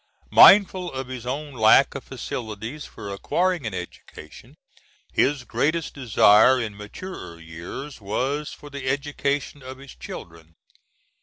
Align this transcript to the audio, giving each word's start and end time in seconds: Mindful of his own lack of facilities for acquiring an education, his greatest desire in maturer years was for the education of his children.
Mindful 0.31 0.91
of 0.93 1.09
his 1.09 1.27
own 1.27 1.53
lack 1.53 1.93
of 1.93 2.03
facilities 2.03 2.85
for 2.85 3.13
acquiring 3.13 3.67
an 3.67 3.75
education, 3.75 4.55
his 5.13 5.43
greatest 5.43 5.93
desire 5.93 6.59
in 6.59 6.75
maturer 6.75 7.39
years 7.39 8.01
was 8.01 8.51
for 8.51 8.71
the 8.71 8.87
education 8.87 9.61
of 9.61 9.77
his 9.77 9.93
children. 9.93 10.55